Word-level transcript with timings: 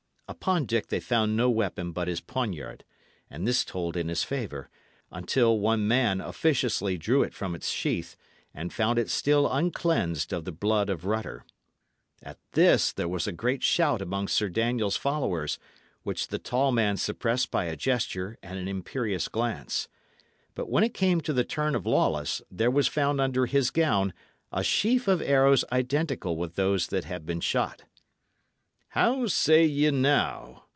Upon 0.31 0.65
Dick 0.65 0.87
they 0.87 1.01
found 1.01 1.35
no 1.35 1.49
weapon 1.49 1.91
but 1.91 2.07
his 2.07 2.21
poniard, 2.21 2.85
and 3.29 3.45
this 3.45 3.65
told 3.65 3.97
in 3.97 4.07
his 4.07 4.23
favour, 4.23 4.69
until 5.11 5.59
one 5.59 5.89
man 5.89 6.21
officiously 6.21 6.97
drew 6.97 7.21
it 7.21 7.33
from 7.33 7.53
its 7.53 7.69
sheath, 7.69 8.15
and 8.53 8.71
found 8.73 8.97
it 8.97 9.09
still 9.09 9.51
uncleansed 9.51 10.31
of 10.31 10.45
the 10.45 10.53
blood 10.53 10.89
of 10.89 11.03
Rutter. 11.03 11.43
At 12.23 12.39
this 12.53 12.93
there 12.93 13.09
was 13.09 13.27
a 13.27 13.33
great 13.33 13.61
shout 13.61 14.01
among 14.01 14.29
Sir 14.29 14.47
Daniel's 14.47 14.95
followers, 14.95 15.59
which 16.03 16.29
the 16.29 16.39
tall 16.39 16.71
man 16.71 16.95
suppressed 16.95 17.51
by 17.51 17.65
a 17.65 17.75
gesture 17.75 18.37
and 18.41 18.57
an 18.57 18.69
imperious 18.69 19.27
glance. 19.27 19.89
But 20.55 20.69
when 20.69 20.85
it 20.85 20.93
came 20.93 21.19
to 21.21 21.33
the 21.33 21.43
turn 21.43 21.75
of 21.75 21.85
Lawless, 21.85 22.41
there 22.49 22.71
was 22.71 22.87
found 22.87 23.19
under 23.19 23.47
his 23.47 23.69
gown 23.69 24.13
a 24.49 24.63
sheaf 24.63 25.09
of 25.09 25.21
arrows 25.21 25.65
identical 25.73 26.37
with 26.37 26.55
those 26.55 26.87
that 26.87 27.03
had 27.03 27.25
been 27.25 27.41
shot. 27.41 27.83
"How 28.95 29.27
say 29.27 29.63
ye 29.65 29.89
now?" 29.89 30.63